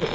Hej 0.00 0.08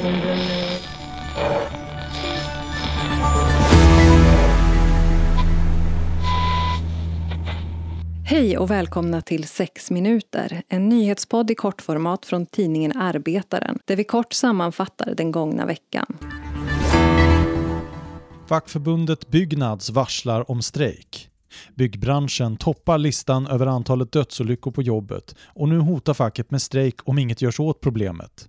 och 8.58 8.70
välkomna 8.70 9.20
till 9.20 9.48
6 9.48 9.90
minuter, 9.90 10.62
en 10.68 10.88
nyhetspodd 10.88 11.50
i 11.50 11.54
kortformat 11.54 12.26
från 12.26 12.46
tidningen 12.46 12.96
Arbetaren 12.96 13.78
där 13.84 13.96
vi 13.96 14.04
kort 14.04 14.32
sammanfattar 14.32 15.14
den 15.14 15.32
gångna 15.32 15.66
veckan. 15.66 16.06
Fackförbundet 18.48 19.28
Byggnads 19.28 19.90
varslar 19.90 20.50
om 20.50 20.62
strejk. 20.62 21.30
Byggbranschen 21.74 22.56
toppar 22.56 22.98
listan 22.98 23.46
över 23.46 23.66
antalet 23.66 24.12
dödsolyckor 24.12 24.70
på 24.70 24.82
jobbet 24.82 25.36
och 25.44 25.68
nu 25.68 25.78
hotar 25.78 26.14
facket 26.14 26.50
med 26.50 26.62
strejk 26.62 26.94
om 27.04 27.18
inget 27.18 27.42
görs 27.42 27.60
åt 27.60 27.80
problemet. 27.80 28.48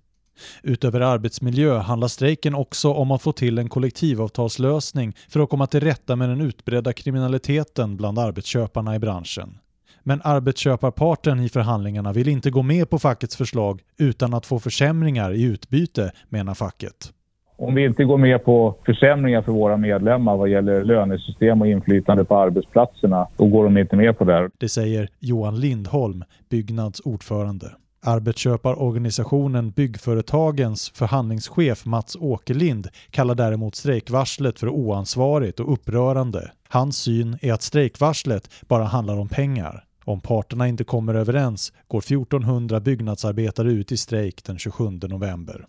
Utöver 0.62 1.00
arbetsmiljö 1.00 1.78
handlar 1.78 2.08
strejken 2.08 2.54
också 2.54 2.92
om 2.92 3.10
att 3.10 3.22
få 3.22 3.32
till 3.32 3.58
en 3.58 3.68
kollektivavtalslösning 3.68 5.12
för 5.28 5.40
att 5.40 5.48
komma 5.48 5.66
till 5.66 5.80
rätta 5.80 6.16
med 6.16 6.28
den 6.28 6.40
utbredda 6.40 6.92
kriminaliteten 6.92 7.96
bland 7.96 8.18
arbetsköparna 8.18 8.96
i 8.96 8.98
branschen. 8.98 9.58
Men 10.02 10.20
arbetsköparparten 10.24 11.40
i 11.40 11.48
förhandlingarna 11.48 12.12
vill 12.12 12.28
inte 12.28 12.50
gå 12.50 12.62
med 12.62 12.90
på 12.90 12.98
fackets 12.98 13.36
förslag 13.36 13.80
utan 13.98 14.34
att 14.34 14.46
få 14.46 14.58
försämringar 14.58 15.32
i 15.32 15.42
utbyte, 15.42 16.12
menar 16.28 16.54
facket. 16.54 17.12
Om 17.56 17.74
vi 17.74 17.84
inte 17.84 18.04
går 18.04 18.18
med 18.18 18.44
på 18.44 18.76
försämringar 18.86 19.42
för 19.42 19.52
våra 19.52 19.76
medlemmar 19.76 20.36
vad 20.36 20.48
gäller 20.48 20.84
lönesystem 20.84 21.60
och 21.60 21.66
inflytande 21.66 22.24
på 22.24 22.36
arbetsplatserna, 22.36 23.26
då 23.36 23.46
går 23.46 23.64
de 23.64 23.78
inte 23.78 23.96
med 23.96 24.18
på 24.18 24.24
det. 24.24 24.50
Det 24.58 24.68
säger 24.68 25.08
Johan 25.18 25.60
Lindholm, 25.60 26.24
Byggnads 26.48 27.00
ordförande. 27.04 27.66
Arbetsköparorganisationen 28.00 29.70
Byggföretagens 29.70 30.90
förhandlingschef 30.90 31.84
Mats 31.84 32.16
Åkerlind 32.16 32.88
kallar 33.10 33.34
däremot 33.34 33.74
strejkvarslet 33.74 34.58
för 34.58 34.68
oansvarigt 34.68 35.60
och 35.60 35.72
upprörande. 35.72 36.52
Hans 36.68 36.98
syn 36.98 37.38
är 37.42 37.52
att 37.52 37.62
strejkvarslet 37.62 38.50
bara 38.68 38.84
handlar 38.84 39.18
om 39.18 39.28
pengar. 39.28 39.84
Om 40.04 40.20
parterna 40.20 40.68
inte 40.68 40.84
kommer 40.84 41.14
överens 41.14 41.72
går 41.88 41.98
1400 41.98 42.80
byggnadsarbetare 42.80 43.72
ut 43.72 43.92
i 43.92 43.96
strejk 43.96 44.44
den 44.44 44.58
27 44.58 44.90
november. 44.90 45.66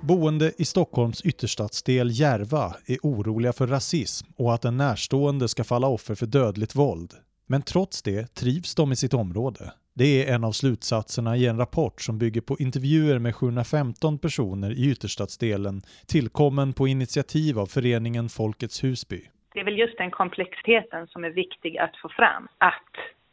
Boende 0.00 0.52
i 0.58 0.64
Stockholms 0.64 1.20
ytterstadsdel 1.20 2.10
Järva 2.20 2.76
är 2.86 2.98
oroliga 3.02 3.52
för 3.52 3.66
rasism 3.66 4.26
och 4.36 4.54
att 4.54 4.64
en 4.64 4.76
närstående 4.76 5.48
ska 5.48 5.64
falla 5.64 5.86
offer 5.86 6.14
för 6.14 6.26
dödligt 6.26 6.74
våld. 6.74 7.14
Men 7.50 7.62
trots 7.62 8.02
det 8.02 8.34
trivs 8.34 8.74
de 8.74 8.92
i 8.92 8.96
sitt 8.96 9.14
område. 9.14 9.72
Det 9.94 10.04
är 10.04 10.34
en 10.34 10.44
av 10.44 10.52
slutsatserna 10.52 11.36
i 11.36 11.46
en 11.46 11.58
rapport 11.58 12.00
som 12.00 12.18
bygger 12.18 12.40
på 12.40 12.56
intervjuer 12.58 13.18
med 13.18 13.34
715 13.34 14.18
personer 14.18 14.70
i 14.70 14.90
ytterstadsdelen 14.90 15.82
tillkommen 16.06 16.72
på 16.72 16.88
initiativ 16.88 17.58
av 17.58 17.66
föreningen 17.66 18.28
Folkets 18.28 18.84
Husby. 18.84 19.20
Det 19.54 19.60
är 19.60 19.64
väl 19.64 19.78
just 19.78 19.98
den 19.98 20.10
komplexiteten 20.10 21.06
som 21.06 21.24
är 21.24 21.30
viktig 21.30 21.78
att 21.78 21.96
få 22.02 22.08
fram. 22.08 22.48
Att 22.58 22.92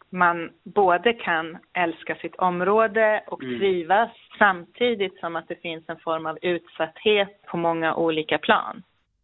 man 0.10 0.50
både 0.64 1.14
kan 1.14 1.58
älska 1.74 2.16
sitt 2.16 2.36
område 2.36 3.24
och 3.28 3.44
mm. 3.44 3.60
trivas 3.60 4.10
samtidigt 4.40 5.20
som 5.20 5.36
att 5.36 5.48
det 5.48 5.62
finns 5.62 5.84
en 5.90 6.00
form 6.00 6.26
av 6.26 6.38
utsatthet 6.42 7.42
på 7.52 7.58
många 7.58 7.96
olika 7.96 8.38
plan. 8.38 8.84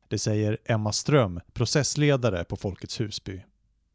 Det 0.10 0.18
säger 0.18 0.58
Emma 0.66 0.92
Ström, 0.92 1.40
processledare 1.54 2.44
på 2.44 2.56
Folkets 2.56 3.02
Husby. 3.02 3.42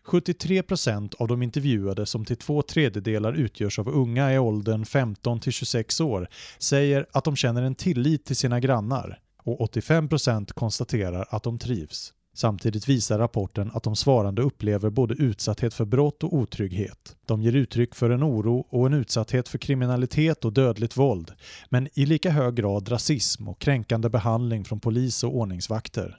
73% 0.07 1.15
av 1.19 1.29
de 1.29 1.43
intervjuade 1.43 2.07
som 2.07 2.25
till 2.25 2.37
två 2.37 2.62
tredjedelar 2.62 3.33
utgörs 3.33 3.79
av 3.79 3.89
unga 3.89 4.35
i 4.35 4.39
åldern 4.39 4.85
15 4.85 5.41
till 5.41 5.53
26 5.53 6.01
år 6.01 6.29
säger 6.59 7.07
att 7.13 7.25
de 7.25 7.37
känner 7.37 7.63
en 7.63 7.75
tillit 7.75 8.25
till 8.25 8.37
sina 8.37 8.61
grannar 8.61 9.19
och 9.43 9.73
85% 9.75 10.53
konstaterar 10.53 11.27
att 11.31 11.43
de 11.43 11.59
trivs. 11.59 12.13
Samtidigt 12.37 12.89
visar 12.89 13.19
rapporten 13.19 13.71
att 13.75 13.83
de 13.83 13.97
svarande 13.97 14.42
upplever 14.42 14.91
både 14.91 15.14
utsatthet 15.14 15.75
för 15.75 15.85
brott 15.85 16.23
och 16.23 16.35
otrygghet. 16.35 17.17
De 17.27 17.42
ger 17.42 17.53
uttryck 17.53 17.95
för 17.95 18.11
en 18.11 18.25
oro 18.25 18.67
och 18.70 18.86
en 18.86 18.95
utsatthet 18.95 19.48
för 19.48 19.59
kriminalitet 19.59 20.45
och 20.45 20.53
dödligt 20.53 20.97
våld, 20.97 21.33
men 21.70 21.89
i 21.95 22.07
lika 22.07 22.30
hög 22.30 22.55
grad 22.55 22.92
rasism 22.92 23.48
och 23.48 23.59
kränkande 23.59 24.09
behandling 24.09 24.64
från 24.64 24.80
polis 24.80 25.25
och 25.25 25.36
ordningsvakter. 25.36 26.19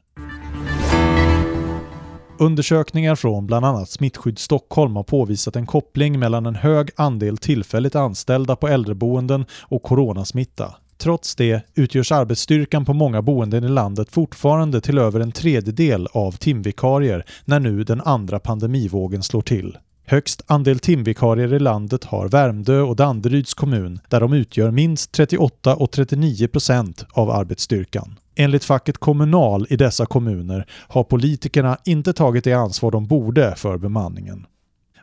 Undersökningar 2.39 3.15
från 3.15 3.47
bland 3.47 3.65
annat 3.65 3.89
Smittskydd 3.89 4.39
Stockholm 4.39 4.95
har 4.95 5.03
påvisat 5.03 5.55
en 5.55 5.65
koppling 5.65 6.19
mellan 6.19 6.45
en 6.45 6.55
hög 6.55 6.89
andel 6.95 7.37
tillfälligt 7.37 7.95
anställda 7.95 8.55
på 8.55 8.67
äldreboenden 8.67 9.45
och 9.61 9.83
coronasmitta. 9.83 10.75
Trots 10.97 11.35
det 11.35 11.61
utgörs 11.75 12.11
arbetsstyrkan 12.11 12.85
på 12.85 12.93
många 12.93 13.21
boenden 13.21 13.63
i 13.63 13.69
landet 13.69 14.11
fortfarande 14.11 14.81
till 14.81 14.97
över 14.97 15.19
en 15.19 15.31
tredjedel 15.31 16.07
av 16.11 16.31
timvikarier 16.31 17.25
när 17.45 17.59
nu 17.59 17.83
den 17.83 18.01
andra 18.01 18.39
pandemivågen 18.39 19.23
slår 19.23 19.41
till. 19.41 19.77
Högst 20.05 20.41
andel 20.47 20.79
timvikarier 20.79 21.53
i 21.53 21.59
landet 21.59 22.03
har 22.03 22.27
Värmdö 22.27 22.81
och 22.81 22.95
Danderyds 22.95 23.53
kommun 23.53 23.99
där 24.09 24.19
de 24.19 24.33
utgör 24.33 24.71
minst 24.71 25.11
38 25.11 25.75
och 25.75 25.91
39 25.91 26.47
procent 26.47 27.05
av 27.11 27.31
arbetsstyrkan. 27.31 28.15
Enligt 28.39 28.63
facket 28.63 28.97
Kommunal 28.97 29.67
i 29.69 29.75
dessa 29.75 30.05
kommuner 30.05 30.65
har 30.87 31.03
politikerna 31.03 31.77
inte 31.85 32.13
tagit 32.13 32.43
det 32.43 32.53
ansvar 32.53 32.91
de 32.91 33.07
borde 33.07 33.53
för 33.55 33.77
bemanningen. 33.77 34.45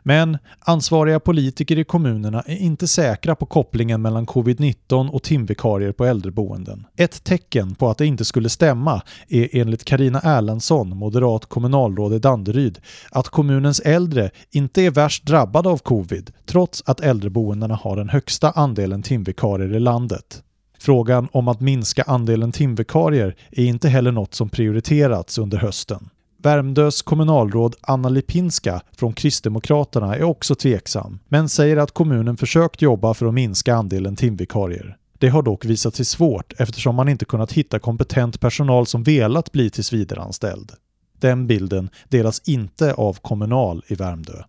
Men 0.03 0.37
ansvariga 0.59 1.19
politiker 1.19 1.79
i 1.79 1.83
kommunerna 1.83 2.41
är 2.41 2.55
inte 2.55 2.87
säkra 2.87 3.35
på 3.35 3.45
kopplingen 3.45 4.01
mellan 4.01 4.25
covid-19 4.25 5.09
och 5.09 5.23
timvikarier 5.23 5.91
på 5.91 6.05
äldreboenden. 6.05 6.85
Ett 6.97 7.23
tecken 7.23 7.75
på 7.75 7.89
att 7.89 7.97
det 7.97 8.05
inte 8.05 8.25
skulle 8.25 8.49
stämma 8.49 9.01
är 9.29 9.49
enligt 9.51 9.85
Karina 9.85 10.21
Erlandsson, 10.23 10.97
moderat 10.97 11.45
kommunalråd 11.45 12.13
i 12.13 12.19
Danderyd, 12.19 12.79
att 13.11 13.29
kommunens 13.29 13.79
äldre 13.79 14.31
inte 14.51 14.81
är 14.81 14.91
värst 14.91 15.25
drabbade 15.25 15.69
av 15.69 15.77
covid 15.77 16.31
trots 16.45 16.83
att 16.85 16.99
äldreboendena 17.01 17.75
har 17.75 17.95
den 17.95 18.09
högsta 18.09 18.51
andelen 18.51 19.03
timvikarier 19.03 19.75
i 19.75 19.79
landet. 19.79 20.41
Frågan 20.85 21.27
om 21.31 21.47
att 21.47 21.61
minska 21.61 22.03
andelen 22.03 22.51
timvikarier 22.51 23.35
är 23.51 23.65
inte 23.65 23.89
heller 23.89 24.11
något 24.11 24.33
som 24.33 24.49
prioriterats 24.49 25.37
under 25.37 25.57
hösten. 25.57 26.09
Värmdös 26.43 27.01
kommunalråd 27.01 27.75
Anna 27.81 28.09
Lipinska 28.09 28.81
från 28.97 29.13
Kristdemokraterna 29.13 30.15
är 30.15 30.23
också 30.23 30.55
tveksam, 30.55 31.19
men 31.27 31.49
säger 31.49 31.77
att 31.77 31.91
kommunen 31.91 32.37
försökt 32.37 32.81
jobba 32.81 33.13
för 33.13 33.25
att 33.25 33.33
minska 33.33 33.75
andelen 33.75 34.15
timvikarier. 34.15 34.97
Det 35.19 35.29
har 35.29 35.41
dock 35.41 35.65
visat 35.65 35.95
sig 35.95 36.05
svårt 36.05 36.53
eftersom 36.57 36.95
man 36.95 37.09
inte 37.09 37.25
kunnat 37.25 37.51
hitta 37.51 37.79
kompetent 37.79 38.39
personal 38.39 38.85
som 38.85 39.03
velat 39.03 39.51
bli 39.51 39.69
tillsvidareanställd. 39.69 40.71
Den 41.19 41.47
bilden 41.47 41.89
delas 42.09 42.41
inte 42.45 42.93
av 42.93 43.13
Kommunal 43.13 43.83
i 43.87 43.95
Värmdö. 43.95 44.43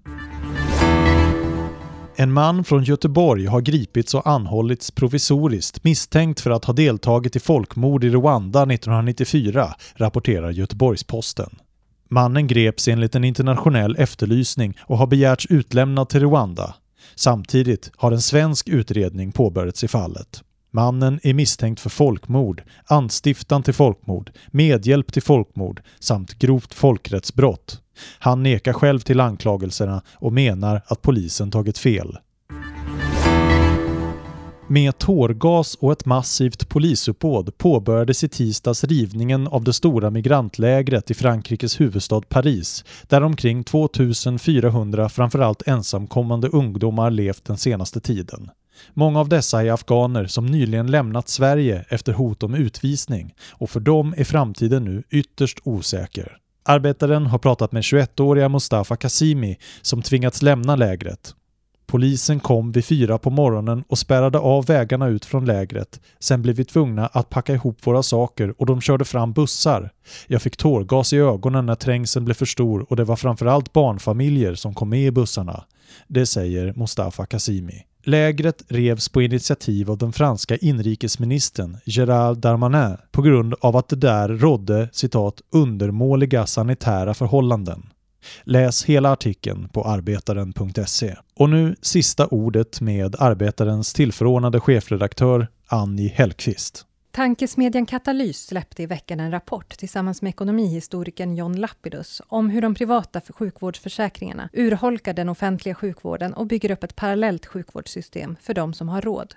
En 2.18 2.32
man 2.32 2.64
från 2.64 2.84
Göteborg 2.84 3.46
har 3.46 3.60
gripits 3.60 4.14
och 4.14 4.26
anhållits 4.26 4.90
provisoriskt 4.90 5.84
misstänkt 5.84 6.40
för 6.40 6.50
att 6.50 6.64
ha 6.64 6.74
deltagit 6.74 7.36
i 7.36 7.40
folkmord 7.40 8.04
i 8.04 8.10
Rwanda 8.10 8.62
1994, 8.62 9.74
rapporterar 9.94 10.50
Göteborgs-Posten. 10.50 11.50
Mannen 12.08 12.46
greps 12.46 12.88
enligt 12.88 13.14
en 13.14 13.24
internationell 13.24 13.96
efterlysning 13.98 14.78
och 14.80 14.98
har 14.98 15.06
begärts 15.06 15.46
utlämnad 15.46 16.08
till 16.08 16.20
Rwanda. 16.20 16.74
Samtidigt 17.14 17.90
har 17.96 18.12
en 18.12 18.22
svensk 18.22 18.68
utredning 18.68 19.32
påbörjats 19.32 19.84
i 19.84 19.88
fallet. 19.88 20.42
Mannen 20.70 21.20
är 21.22 21.34
misstänkt 21.34 21.80
för 21.80 21.90
folkmord, 21.90 22.62
anstiftan 22.84 23.62
till 23.62 23.74
folkmord, 23.74 24.30
medhjälp 24.50 25.12
till 25.12 25.22
folkmord 25.22 25.82
samt 26.00 26.38
grovt 26.38 26.74
folkrättsbrott. 26.74 27.80
Han 28.18 28.42
nekar 28.42 28.72
själv 28.72 29.00
till 29.00 29.20
anklagelserna 29.20 30.02
och 30.14 30.32
menar 30.32 30.82
att 30.86 31.02
polisen 31.02 31.50
tagit 31.50 31.78
fel. 31.78 32.18
Med 34.68 34.98
tårgas 34.98 35.74
och 35.74 35.92
ett 35.92 36.04
massivt 36.04 36.68
polisuppbåd 36.68 37.58
påbörjades 37.58 38.24
i 38.24 38.28
tisdags 38.28 38.84
rivningen 38.84 39.46
av 39.48 39.64
det 39.64 39.72
stora 39.72 40.10
migrantlägret 40.10 41.10
i 41.10 41.14
Frankrikes 41.14 41.80
huvudstad 41.80 42.20
Paris, 42.20 42.84
där 43.08 43.22
omkring 43.22 43.64
2400 43.64 45.08
framförallt 45.08 45.62
ensamkommande 45.68 46.48
ungdomar 46.48 47.10
levt 47.10 47.44
den 47.44 47.56
senaste 47.56 48.00
tiden. 48.00 48.50
Många 48.94 49.20
av 49.20 49.28
dessa 49.28 49.62
är 49.64 49.72
afghaner 49.72 50.26
som 50.26 50.46
nyligen 50.46 50.90
lämnat 50.90 51.28
Sverige 51.28 51.84
efter 51.88 52.12
hot 52.12 52.42
om 52.42 52.54
utvisning 52.54 53.34
och 53.50 53.70
för 53.70 53.80
dem 53.80 54.14
är 54.16 54.24
framtiden 54.24 54.84
nu 54.84 55.02
ytterst 55.10 55.58
osäker. 55.64 56.38
Arbetaren 56.68 57.26
har 57.26 57.38
pratat 57.38 57.72
med 57.72 57.82
21-åriga 57.82 58.48
Mustafa 58.48 58.96
Kasimi 58.96 59.56
som 59.82 60.02
tvingats 60.02 60.42
lämna 60.42 60.76
lägret 60.76 61.34
Polisen 61.86 62.40
kom 62.40 62.72
vid 62.72 62.84
fyra 62.84 63.18
på 63.18 63.30
morgonen 63.30 63.84
och 63.88 63.98
spärrade 63.98 64.38
av 64.38 64.66
vägarna 64.66 65.08
ut 65.08 65.24
från 65.24 65.44
lägret. 65.44 66.00
Sen 66.18 66.42
blev 66.42 66.56
vi 66.56 66.64
tvungna 66.64 67.06
att 67.06 67.30
packa 67.30 67.54
ihop 67.54 67.86
våra 67.86 68.02
saker 68.02 68.54
och 68.58 68.66
de 68.66 68.80
körde 68.80 69.04
fram 69.04 69.32
bussar. 69.32 69.90
Jag 70.26 70.42
fick 70.42 70.56
tårgas 70.56 71.12
i 71.12 71.16
ögonen 71.16 71.66
när 71.66 71.74
trängseln 71.74 72.24
blev 72.24 72.34
för 72.34 72.46
stor 72.46 72.86
och 72.90 72.96
det 72.96 73.04
var 73.04 73.16
framförallt 73.16 73.72
barnfamiljer 73.72 74.54
som 74.54 74.74
kom 74.74 74.88
med 74.88 75.06
i 75.06 75.10
bussarna. 75.10 75.64
Det 76.06 76.26
säger 76.26 76.72
Mustafa 76.76 77.26
Kasimi. 77.26 77.82
Lägret 78.08 78.64
revs 78.68 79.08
på 79.08 79.22
initiativ 79.22 79.90
av 79.90 79.98
den 79.98 80.12
franska 80.12 80.56
inrikesministern 80.56 81.76
Gérald 81.84 82.38
Darmanin 82.38 82.96
på 83.12 83.22
grund 83.22 83.54
av 83.60 83.76
att 83.76 83.88
det 83.88 83.96
där 83.96 84.28
rådde 84.28 84.88
citat 84.92 85.42
”undermåliga 85.52 86.46
sanitära 86.46 87.14
förhållanden”. 87.14 87.82
Läs 88.44 88.84
hela 88.84 89.12
artikeln 89.12 89.68
på 89.68 89.84
arbetaren.se. 89.84 91.16
Och 91.36 91.50
nu 91.50 91.76
sista 91.82 92.26
ordet 92.26 92.80
med 92.80 93.16
Arbetarens 93.18 93.92
tillförordnade 93.92 94.60
chefredaktör 94.60 95.48
Annie 95.66 96.08
Hellqvist. 96.08 96.86
Tankesmedjan 97.16 97.86
Katalys 97.86 98.46
släppte 98.46 98.82
i 98.82 98.86
veckan 98.86 99.20
en 99.20 99.30
rapport 99.30 99.78
tillsammans 99.78 100.22
med 100.22 100.30
ekonomihistorikern 100.30 101.36
John 101.36 101.56
Lapidus 101.56 102.22
om 102.28 102.50
hur 102.50 102.62
de 102.62 102.74
privata 102.74 103.20
sjukvårdsförsäkringarna 103.20 104.48
urholkar 104.52 105.14
den 105.14 105.28
offentliga 105.28 105.74
sjukvården 105.74 106.34
och 106.34 106.46
bygger 106.46 106.70
upp 106.70 106.84
ett 106.84 106.96
parallellt 106.96 107.46
sjukvårdssystem 107.46 108.36
för 108.40 108.54
de 108.54 108.74
som 108.74 108.88
har 108.88 109.00
råd. 109.00 109.34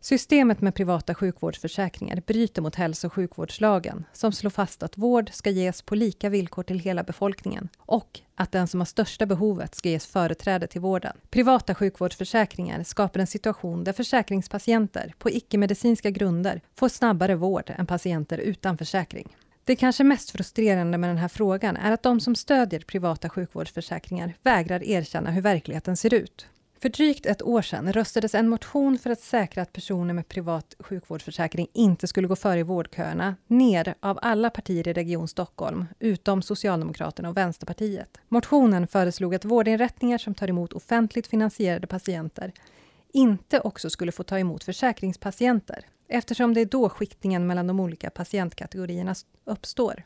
Systemet 0.00 0.60
med 0.60 0.74
privata 0.74 1.14
sjukvårdsförsäkringar 1.14 2.22
bryter 2.26 2.62
mot 2.62 2.74
hälso 2.74 3.06
och 3.06 3.12
sjukvårdslagen 3.12 4.04
som 4.12 4.32
slår 4.32 4.50
fast 4.50 4.82
att 4.82 4.98
vård 4.98 5.30
ska 5.32 5.50
ges 5.50 5.82
på 5.82 5.94
lika 5.94 6.28
villkor 6.28 6.62
till 6.62 6.78
hela 6.78 7.02
befolkningen 7.02 7.68
och 7.78 8.20
att 8.34 8.52
den 8.52 8.68
som 8.68 8.80
har 8.80 8.84
största 8.84 9.26
behovet 9.26 9.74
ska 9.74 9.88
ges 9.88 10.06
företräde 10.06 10.66
till 10.66 10.80
vården. 10.80 11.16
Privata 11.30 11.74
sjukvårdsförsäkringar 11.74 12.82
skapar 12.82 13.20
en 13.20 13.26
situation 13.26 13.84
där 13.84 13.92
försäkringspatienter 13.92 15.14
på 15.18 15.30
icke-medicinska 15.30 16.10
grunder 16.10 16.60
får 16.74 16.88
snabbare 16.88 17.34
vård 17.34 17.72
än 17.78 17.86
patienter 17.86 18.38
utan 18.38 18.78
försäkring. 18.78 19.36
Det 19.64 19.76
kanske 19.76 20.04
mest 20.04 20.30
frustrerande 20.30 20.98
med 20.98 21.10
den 21.10 21.18
här 21.18 21.28
frågan 21.28 21.76
är 21.76 21.92
att 21.92 22.02
de 22.02 22.20
som 22.20 22.34
stödjer 22.34 22.80
privata 22.80 23.28
sjukvårdsförsäkringar 23.28 24.34
vägrar 24.42 24.84
erkänna 24.84 25.30
hur 25.30 25.42
verkligheten 25.42 25.96
ser 25.96 26.14
ut. 26.14 26.46
För 26.82 26.88
drygt 26.88 27.26
ett 27.26 27.42
år 27.42 27.62
sedan 27.62 27.92
röstades 27.92 28.34
en 28.34 28.48
motion 28.48 28.98
för 28.98 29.10
att 29.10 29.20
säkra 29.20 29.62
att 29.62 29.72
personer 29.72 30.14
med 30.14 30.28
privat 30.28 30.74
sjukvårdsförsäkring 30.78 31.66
inte 31.72 32.06
skulle 32.06 32.28
gå 32.28 32.36
före 32.36 32.58
i 32.58 32.62
vårdköerna 32.62 33.36
ner 33.46 33.94
av 34.00 34.18
alla 34.22 34.50
partier 34.50 34.88
i 34.88 34.92
Region 34.92 35.28
Stockholm, 35.28 35.84
utom 35.98 36.42
Socialdemokraterna 36.42 37.28
och 37.28 37.36
Vänsterpartiet. 37.36 38.18
Motionen 38.28 38.86
föreslog 38.86 39.34
att 39.34 39.44
vårdinrättningar 39.44 40.18
som 40.18 40.34
tar 40.34 40.48
emot 40.48 40.72
offentligt 40.72 41.26
finansierade 41.26 41.86
patienter 41.86 42.52
inte 43.12 43.60
också 43.60 43.90
skulle 43.90 44.12
få 44.12 44.22
ta 44.22 44.38
emot 44.38 44.64
försäkringspatienter, 44.64 45.86
eftersom 46.08 46.54
det 46.54 46.60
är 46.60 46.66
då 46.66 46.88
skiktningen 46.88 47.46
mellan 47.46 47.66
de 47.66 47.80
olika 47.80 48.10
patientkategorierna 48.10 49.14
uppstår. 49.44 50.02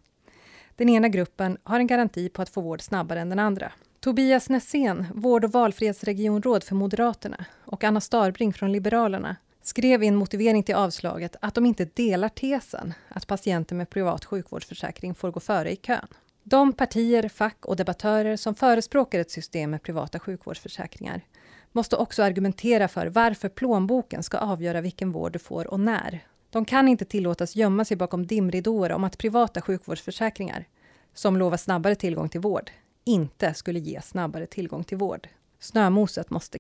Den 0.77 0.89
ena 0.89 1.09
gruppen 1.09 1.59
har 1.63 1.81
en 1.81 1.87
garanti 1.87 2.29
på 2.29 2.43
att 2.43 2.49
få 2.49 2.61
vård 2.61 2.81
snabbare 2.81 3.21
än 3.21 3.29
den 3.29 3.39
andra. 3.39 3.73
Tobias 4.01 4.49
Nässén, 4.49 5.07
vård 5.15 5.45
och 5.45 5.53
valfrihetsregionråd 5.53 6.65
för 6.65 6.75
Moderaterna 6.75 7.45
och 7.65 7.85
Anna 7.85 8.01
Starbring 8.01 8.53
från 8.53 8.73
Liberalerna 8.73 9.37
skrev 9.63 10.03
i 10.03 10.07
en 10.07 10.17
motivering 10.17 10.63
till 10.63 10.75
avslaget 10.75 11.37
att 11.41 11.55
de 11.55 11.67
inte 11.67 11.85
delar 11.85 12.29
tesen 12.29 12.95
att 13.09 13.27
patienter 13.27 13.77
med 13.77 13.91
privat 13.91 14.25
sjukvårdsförsäkring 14.25 15.15
får 15.15 15.31
gå 15.31 15.41
före 15.41 15.73
i 15.73 15.77
kön. 15.77 16.07
De 16.43 16.73
partier, 16.73 17.29
fack 17.29 17.67
och 17.67 17.77
debattörer 17.77 18.37
som 18.37 18.55
förespråkar 18.55 19.19
ett 19.19 19.31
system 19.31 19.71
med 19.71 19.83
privata 19.83 20.19
sjukvårdsförsäkringar 20.19 21.21
måste 21.73 21.97
också 21.97 22.23
argumentera 22.23 22.89
för 22.89 23.07
varför 23.07 23.49
plånboken 23.49 24.23
ska 24.23 24.39
avgöra 24.39 24.81
vilken 24.81 25.13
vård 25.13 25.33
du 25.33 25.39
får 25.39 25.67
och 25.67 25.81
när. 25.81 26.25
De 26.51 26.65
kan 26.65 26.89
inte 26.89 27.05
tillåtas 27.05 27.57
gömma 27.57 27.85
sig 27.85 27.97
bakom 27.97 28.27
dimridåer 28.27 28.93
om 28.93 29.05
att 29.05 29.19
privata 29.19 29.61
sjukvårdsförsäkringar, 29.61 30.65
som 31.15 31.37
lovar 31.37 31.57
snabbare 31.57 31.95
tillgång 31.95 32.29
till 32.29 32.41
vård, 32.41 32.71
inte 33.05 33.55
skulle 33.55 33.79
ge 33.79 34.01
snabbare 34.03 34.47
tillgång 34.47 34.85
till 34.85 34.99
vård. 34.99 35.29
Snömoset 35.59 36.31
måste 36.31 36.49